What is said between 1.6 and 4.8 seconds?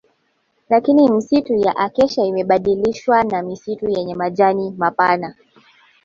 Acacia imebadilishwa na misitu yenye majani